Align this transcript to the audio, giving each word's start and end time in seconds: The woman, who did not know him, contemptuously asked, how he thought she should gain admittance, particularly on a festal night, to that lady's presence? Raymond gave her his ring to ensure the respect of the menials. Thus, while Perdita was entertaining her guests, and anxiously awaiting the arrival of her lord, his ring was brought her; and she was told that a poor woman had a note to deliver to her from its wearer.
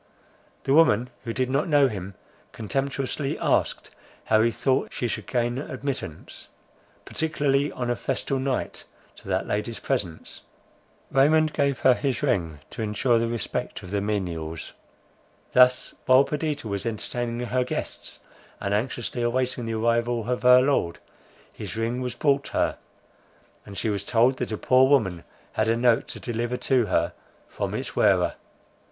The 0.63 0.73
woman, 0.73 1.11
who 1.25 1.31
did 1.31 1.47
not 1.51 1.67
know 1.67 1.87
him, 1.87 2.15
contemptuously 2.53 3.37
asked, 3.37 3.91
how 4.23 4.41
he 4.41 4.49
thought 4.49 4.91
she 4.91 5.07
should 5.07 5.27
gain 5.27 5.59
admittance, 5.59 6.47
particularly 7.05 7.71
on 7.73 7.91
a 7.91 7.95
festal 7.95 8.39
night, 8.39 8.83
to 9.17 9.27
that 9.27 9.45
lady's 9.47 9.77
presence? 9.79 10.41
Raymond 11.11 11.53
gave 11.53 11.81
her 11.81 11.93
his 11.93 12.23
ring 12.23 12.61
to 12.71 12.81
ensure 12.81 13.19
the 13.19 13.27
respect 13.27 13.83
of 13.83 13.91
the 13.91 14.01
menials. 14.01 14.73
Thus, 15.53 15.93
while 16.07 16.23
Perdita 16.23 16.67
was 16.67 16.87
entertaining 16.87 17.41
her 17.45 17.63
guests, 17.63 18.21
and 18.59 18.73
anxiously 18.73 19.21
awaiting 19.21 19.67
the 19.67 19.75
arrival 19.75 20.27
of 20.27 20.41
her 20.41 20.63
lord, 20.63 20.97
his 21.53 21.77
ring 21.77 22.01
was 22.01 22.15
brought 22.15 22.47
her; 22.47 22.79
and 23.67 23.77
she 23.77 23.91
was 23.91 24.03
told 24.03 24.37
that 24.37 24.51
a 24.51 24.57
poor 24.57 24.89
woman 24.89 25.23
had 25.53 25.67
a 25.67 25.77
note 25.77 26.07
to 26.07 26.19
deliver 26.19 26.57
to 26.57 26.87
her 26.87 27.13
from 27.47 27.75
its 27.75 27.95
wearer. 27.95 28.33